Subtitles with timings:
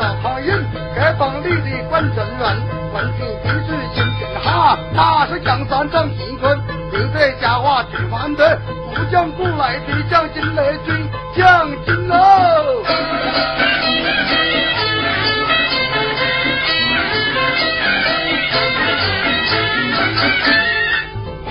[0.00, 0.64] 有个大胖人，
[0.96, 2.56] 该帮里的管政员，
[2.94, 6.58] 闻听地主进进哈，马是江山长贫困，
[6.90, 8.58] 并在家华去万德，
[8.94, 11.06] 不讲古来的讲进来军。
[11.36, 12.16] 将军喽！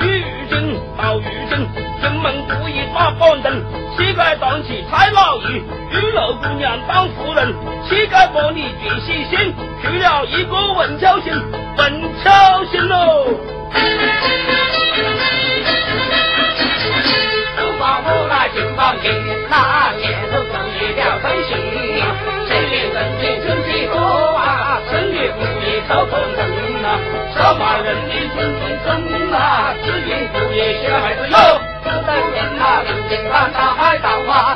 [0.02, 1.68] 遇人好遇人，
[2.02, 3.64] 人们故意打板凳，
[3.96, 7.54] 乞丐当起蔡老爷，玉楼姑娘当夫人，
[7.88, 11.34] 乞丐把你最喜心，去了一个文巧心，
[11.78, 13.26] 文巧星喽。
[17.58, 19.10] 手把我那金榜题，
[19.50, 21.50] 那街头上一了声息，
[22.48, 24.80] 谁领人间真几个啊？
[24.92, 26.40] 生于不义超可能
[26.84, 26.88] 啊，
[27.36, 31.36] 少骂人的纯纯真啊，只因不义小孩子有，
[31.84, 34.56] 不等人呐，人间大大海大花，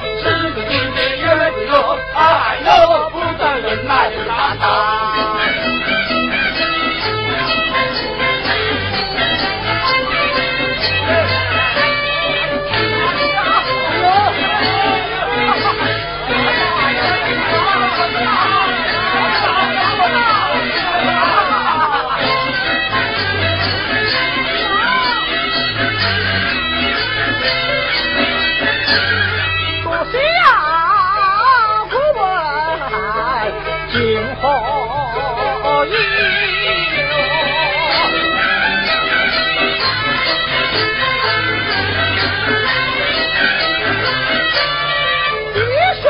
[45.53, 45.59] 滴
[46.01, 46.05] 水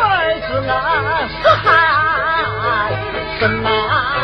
[0.47, 0.69] 之恩
[1.29, 1.67] 是海
[3.39, 4.22] 深啊！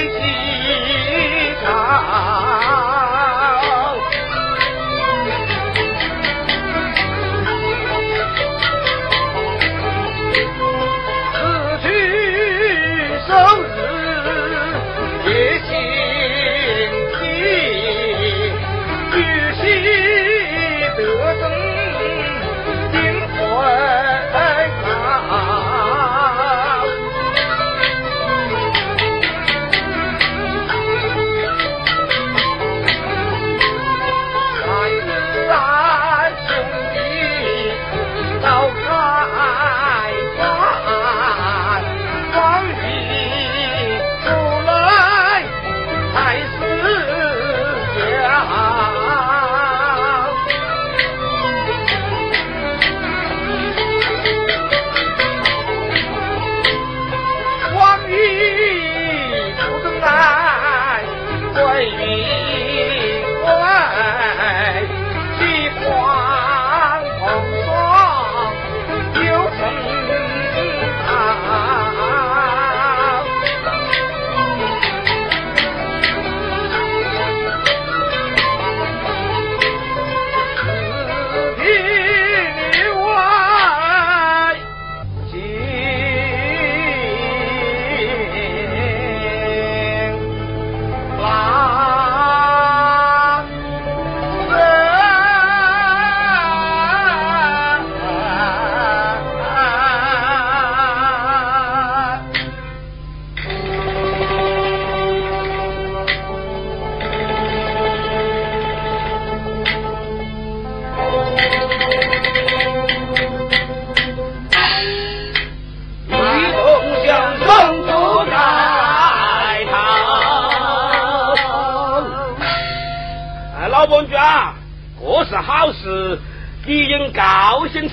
[0.00, 0.30] 该记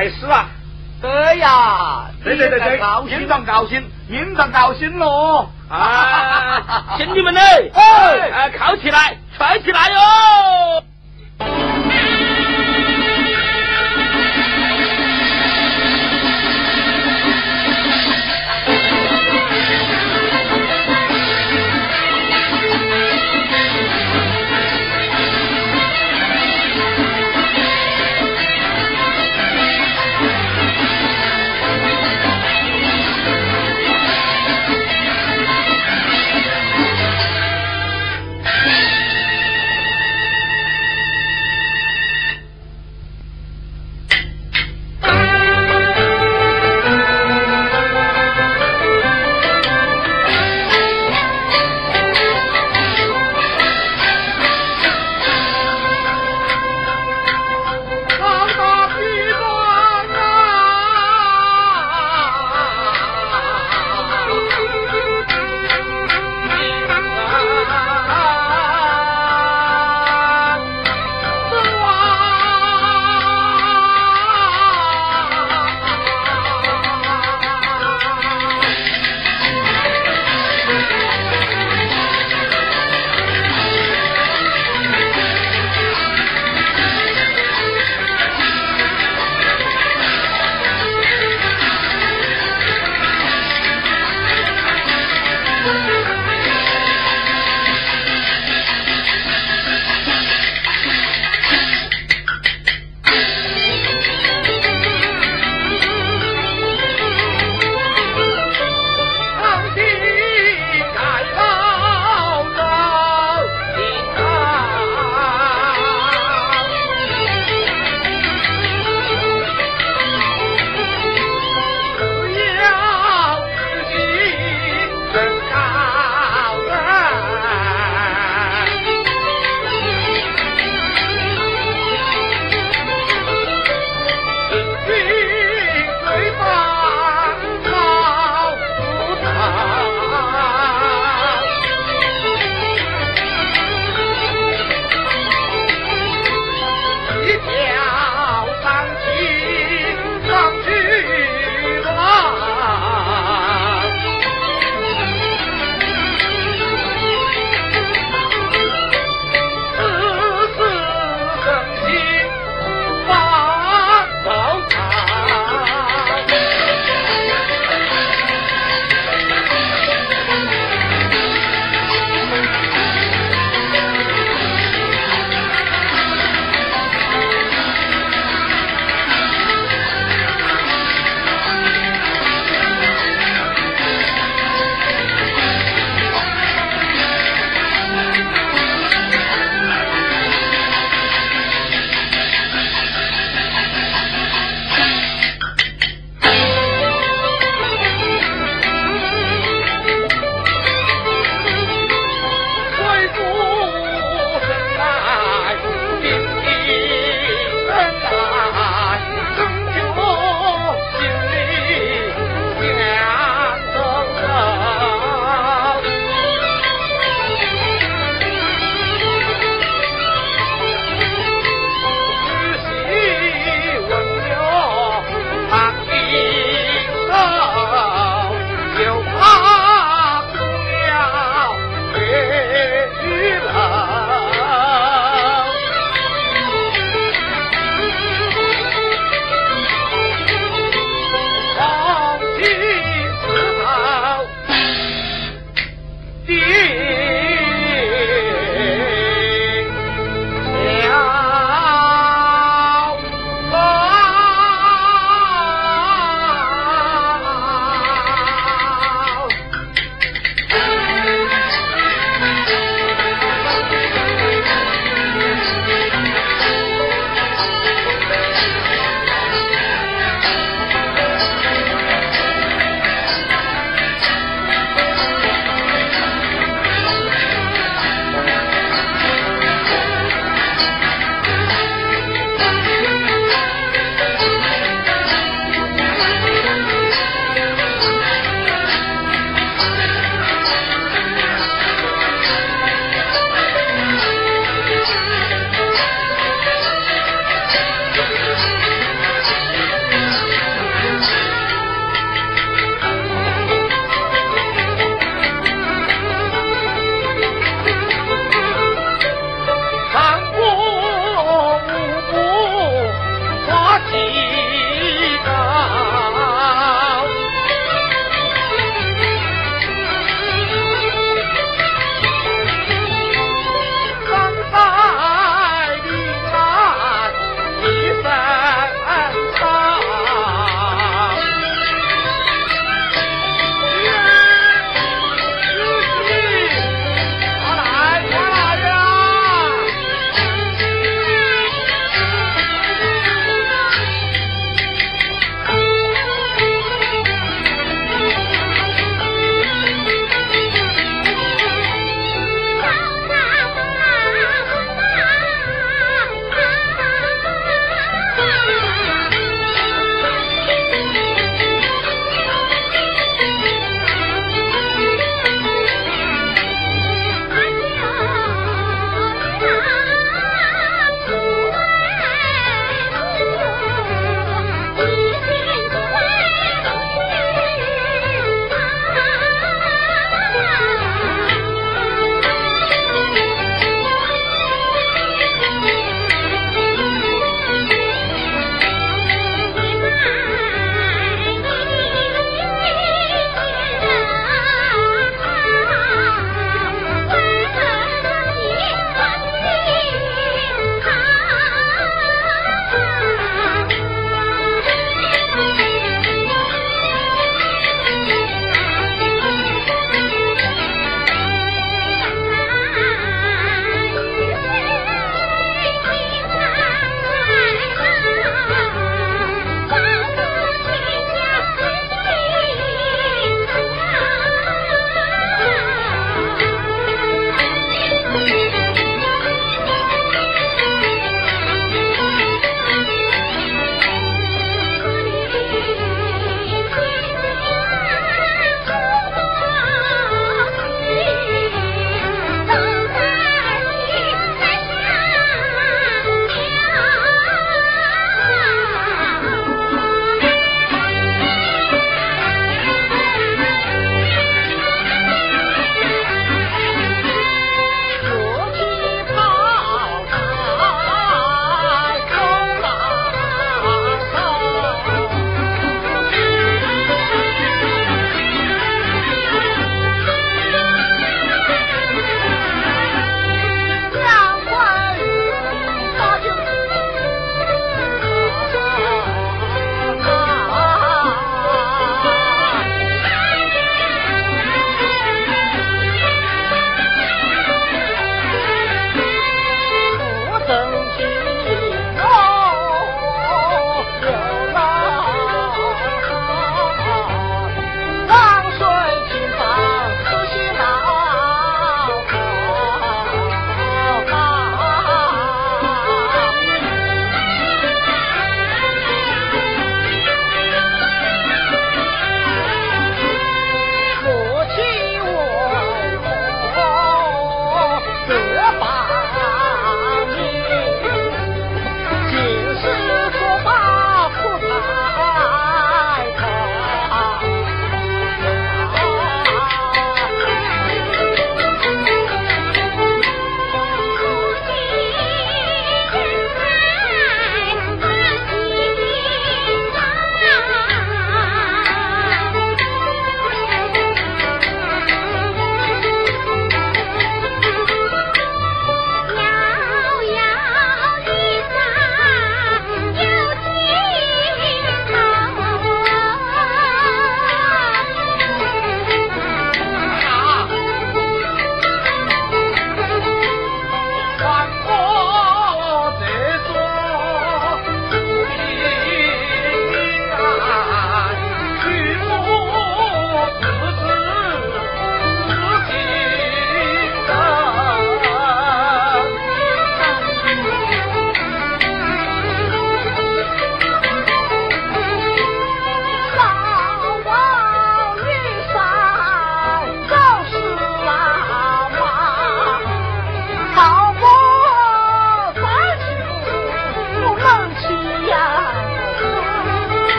[0.00, 0.48] 高兴才是啊！
[1.02, 2.78] 对呀，对对对对，
[3.10, 5.48] 应当高兴，应当高兴喽！
[5.68, 7.70] 啊， 兄弟们嘞？
[7.74, 9.98] 哎，靠起来，踹起来哟！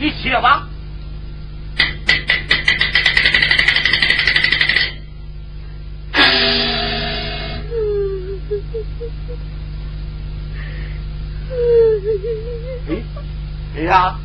[0.00, 0.66] 你起了吧。
[13.76, 14.16] 你呀，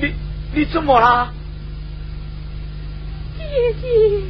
[0.00, 0.14] 你
[0.54, 1.32] 你怎么啦？
[3.36, 3.42] 姐。
[3.80, 4.22] 姐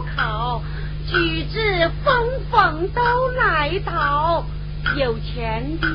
[0.00, 0.62] 口，
[1.08, 4.44] 举止风风都来到。
[4.96, 5.88] 有钱的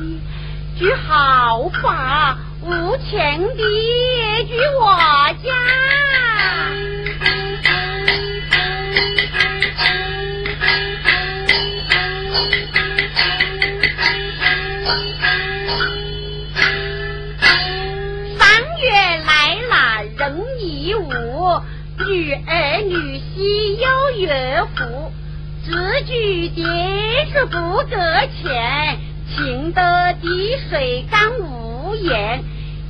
[0.78, 4.84] 举好法，无钱的也举我
[5.42, 5.50] 家。
[18.38, 18.40] 三
[18.78, 18.90] 月
[19.24, 20.20] 来了，人
[20.60, 21.31] 已无。
[22.08, 25.12] 女儿女婿有岳父，
[25.64, 26.64] 自居爹
[27.32, 28.98] 是不得钱，
[29.34, 32.44] 情得滴水干无言。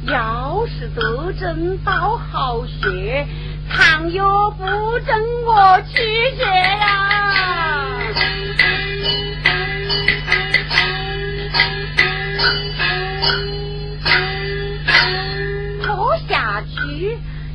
[0.07, 3.27] 要是得真到好学，
[3.71, 5.97] 倘有不争我去
[6.37, 8.01] 学呀。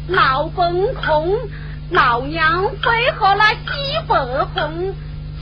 [0.07, 0.13] 去。
[0.13, 1.37] 闹崩空，
[1.91, 3.67] 老娘飞和了西
[4.07, 4.15] 北
[4.53, 4.95] 红。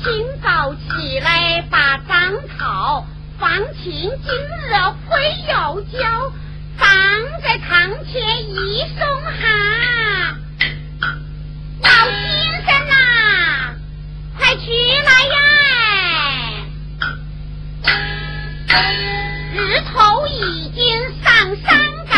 [0.03, 3.05] 清早起来把账讨，
[3.39, 4.73] 放晴今日
[5.09, 5.13] 非
[5.47, 6.31] 要交，
[6.77, 6.87] 放
[7.41, 10.35] 在堂前一声喊：
[11.81, 12.93] 老先生呐，
[14.37, 14.65] 快起
[15.05, 15.37] 来呀！
[19.53, 19.57] 日
[19.93, 20.83] 头已经
[21.23, 21.65] 上山
[22.09, 22.13] 岗。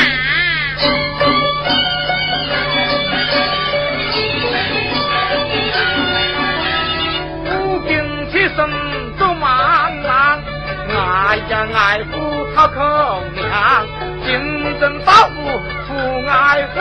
[11.73, 12.81] 爱父讨口
[13.35, 13.85] 粮，
[14.25, 15.33] 竞争大夫
[15.87, 15.93] 父
[16.27, 16.79] 爱父，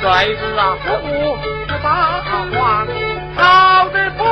[0.00, 1.36] 谁知啊父母
[1.66, 2.86] 不大还，
[3.36, 4.24] 讨得多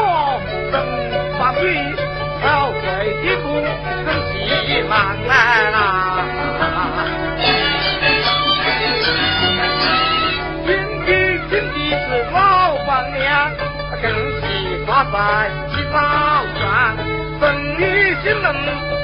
[18.27, 18.51] 生意兴隆。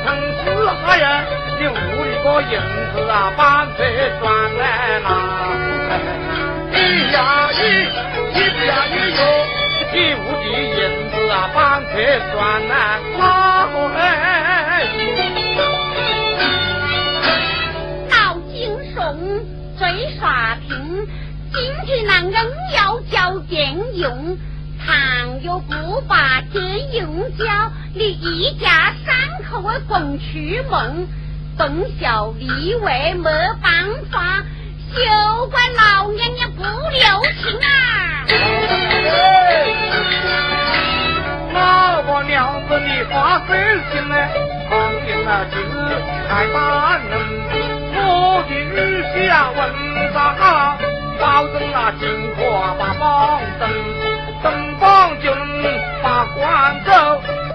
[0.05, 0.07] 城
[0.43, 0.43] 市
[0.85, 1.25] 哈呀，
[1.61, 2.59] 你屋里个银
[2.93, 3.81] 子啊，板车
[4.21, 4.25] 转
[4.59, 5.09] 来啦！
[6.73, 6.77] 一
[7.13, 7.17] 呀
[7.53, 7.57] 一，
[8.37, 9.21] 一呀一哟，
[9.93, 11.95] 你屋的银子啊，板车
[12.33, 12.75] 转来
[13.19, 13.23] 啦！
[13.95, 14.01] 哎，
[18.11, 18.17] 老
[18.51, 18.53] 金
[18.93, 18.99] 松
[19.79, 19.81] 最
[20.19, 21.07] 耍贫，
[21.53, 21.57] 今
[21.87, 22.37] 天那恩
[22.75, 24.37] 要交电用。
[24.85, 27.45] 倘有不把天用交，
[27.95, 31.07] 你一家三口的共去梦。
[31.57, 33.31] 本小李为没
[33.63, 34.43] 办法，
[34.91, 37.01] 休怪老娘娘不留
[37.41, 37.69] 情啊！
[41.55, 44.17] 老婆娘子你发神经呢？
[44.71, 45.71] 旁边那就是
[46.29, 47.13] 太大人，
[47.95, 49.61] 我的女婿啊问
[50.13, 50.17] 啥？
[51.21, 53.63] 保证那金花把房登。
[54.43, 55.63] 登榜就能
[56.03, 56.91] 把官走，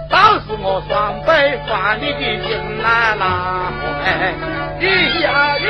[0.10, 3.74] 到时我双倍还你的情来啦！
[4.06, 4.34] 哎，
[4.80, 5.64] 一呀一，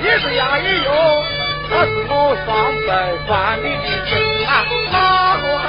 [0.00, 1.22] 一是呀一哟，
[1.70, 2.48] 到时我双
[2.86, 2.88] 倍
[3.28, 4.10] 还你的情
[4.46, 4.50] 啊！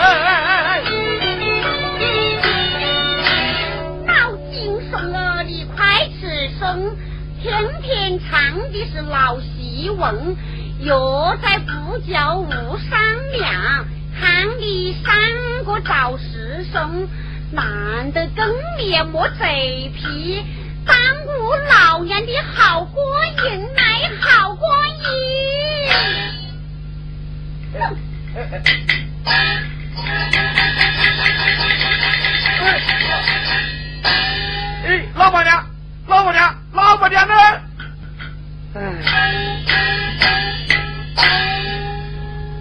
[4.06, 4.12] 老
[4.52, 4.56] 金
[4.90, 6.22] 松啊，你快吃
[6.56, 6.96] 声，
[7.42, 7.50] 天
[7.82, 8.30] 天唱
[8.70, 10.36] 的是老戏文，
[10.78, 13.00] 又在不叫无商
[13.32, 13.84] 量。
[14.20, 15.14] 看你三
[15.64, 17.08] 个找师兄，
[17.52, 18.48] 难得跟
[18.78, 20.44] 你莫嘴皮，
[20.84, 20.96] 耽
[21.26, 25.02] 误老娘的好过瘾，来好过瘾。
[34.84, 35.64] 哎，老板娘，
[36.08, 37.34] 老板娘，老板娘呢？
[38.74, 38.80] 哎。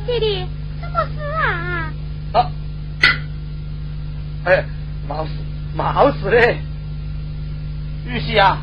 [0.08, 0.48] 弟弟，
[4.48, 4.64] 哎，
[5.10, 5.32] 没事，
[5.76, 6.58] 没事嘞。
[8.06, 8.60] 玉溪啊，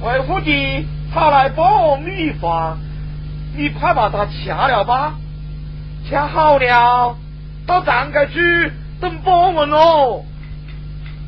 [0.00, 2.78] 为夫的他来帮我米饭，
[3.54, 5.14] 你快把他掐了吧，
[6.08, 7.14] 掐好了，
[7.66, 10.24] 到站街去等帮我哦。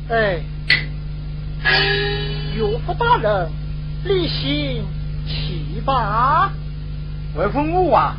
[0.09, 0.41] 哎，
[2.55, 3.51] 岳父大人，
[4.03, 4.83] 你先
[5.27, 6.51] 去吧。
[7.35, 8.17] 为父我啊。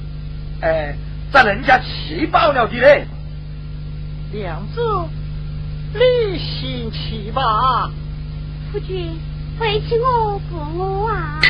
[0.60, 0.94] 哎，
[1.32, 3.08] 在人家气饱了的嘞，
[4.32, 4.80] 娘子，
[5.94, 7.90] 你先去吧。
[8.72, 9.18] 夫君，
[9.58, 11.40] 回去我不我啊。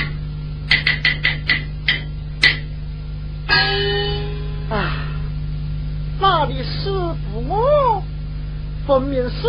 [4.71, 5.07] 啊，
[6.21, 8.03] 那里是不我，
[8.87, 9.43] 分明是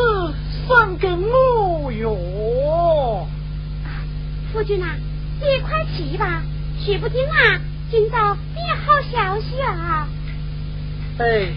[0.67, 3.27] 送给我哟。
[4.51, 4.95] 夫君啊，
[5.39, 6.43] 你快去吧，
[6.85, 7.59] 去不听啊。
[7.89, 10.07] 今早有好消息啊！
[11.19, 11.53] 哎，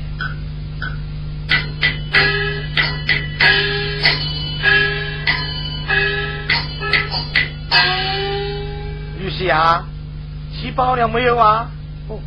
[9.18, 9.84] 玉溪啊，
[10.54, 11.70] 吃饱了没有啊？
[12.08, 12.18] 哦，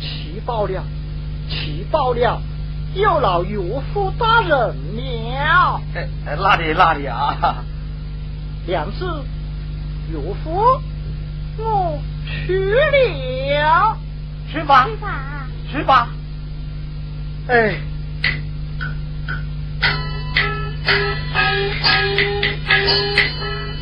[0.00, 0.82] 吃饱了，
[1.48, 2.40] 吃饱了，
[2.94, 3.58] 有劳岳
[3.92, 4.50] 父大人
[4.96, 5.80] 了。
[5.94, 7.64] 哎，哪里哪里啊？
[8.66, 9.24] 娘子，
[10.12, 10.80] 岳父，
[11.58, 11.98] 我。
[12.46, 13.96] 去了，
[14.52, 16.08] 去吧，去吧，去吧。
[17.48, 17.74] 哎，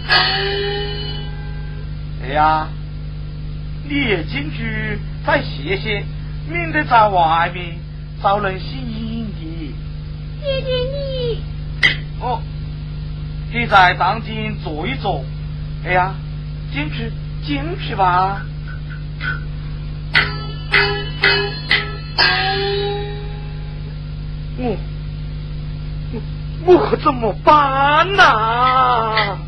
[0.08, 0.67] 哎
[2.32, 2.68] 呀，
[3.88, 6.04] 你也进去再歇歇，
[6.48, 7.78] 免得在外面
[8.22, 9.74] 遭人吸引的。
[10.42, 11.42] 你，
[12.20, 12.40] 哦，
[13.52, 15.24] 你在当间坐一坐。
[15.84, 16.14] 哎呀，
[16.72, 17.12] 进去。
[17.46, 18.42] 进去吧，
[24.58, 24.76] 我
[26.12, 26.20] 我
[26.66, 29.38] 我可怎么办呐？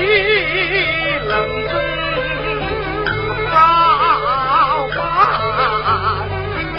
[0.00, 0.04] 一
[1.26, 1.32] 冷
[1.68, 1.72] 风，
[3.50, 4.98] 好把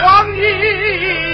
[0.02, 1.31] 往日。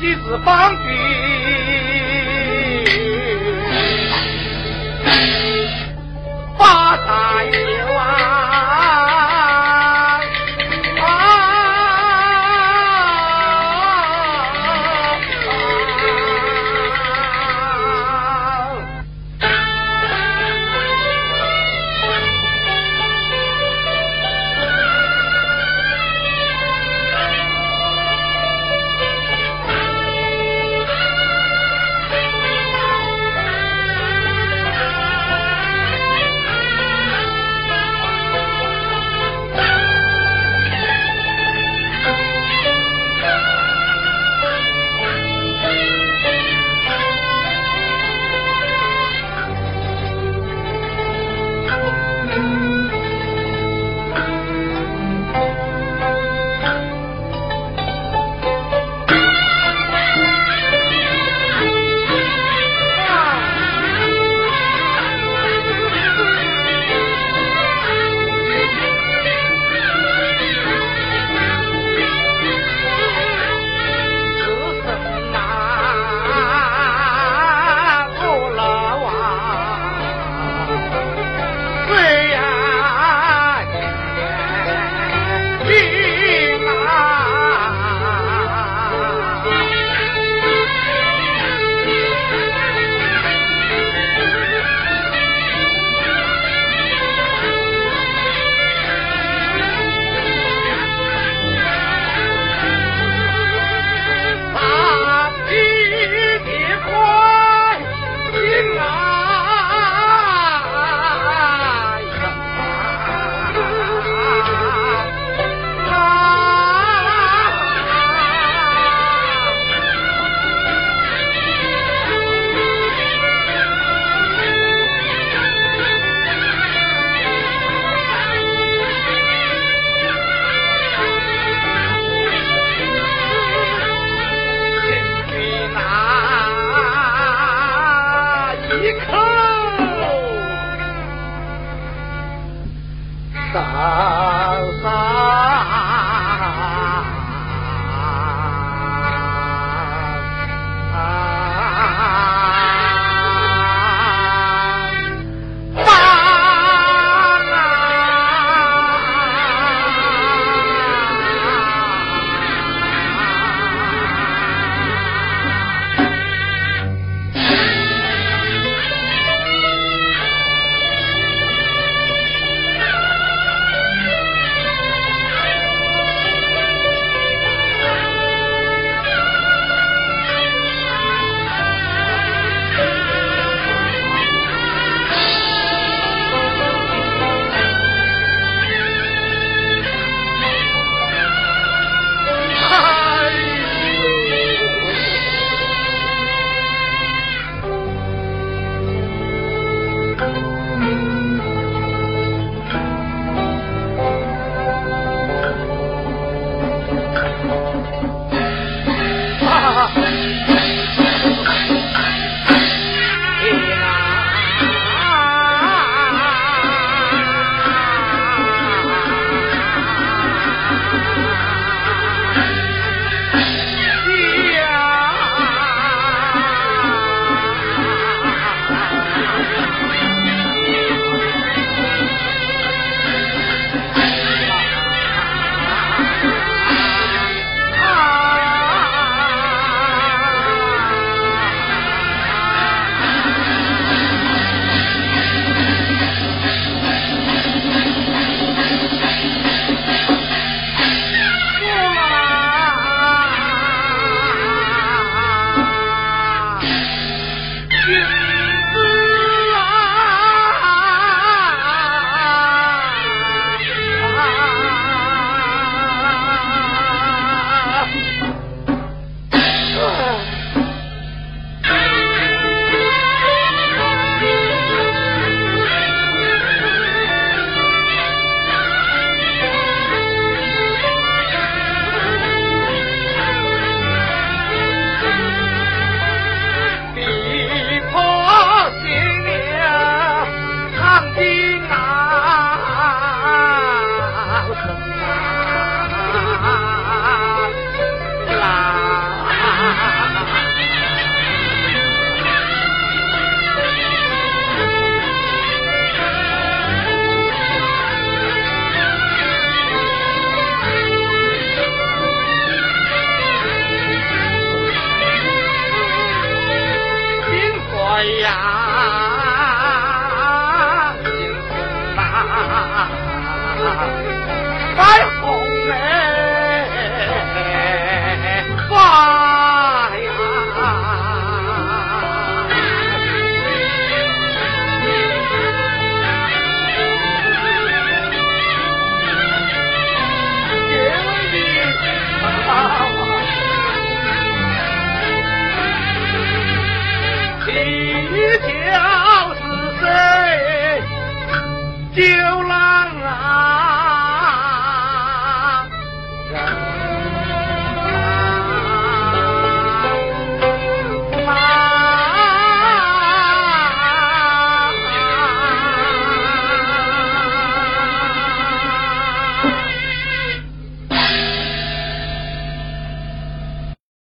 [0.00, 0.96] 即是方军
[6.56, 7.50] 发财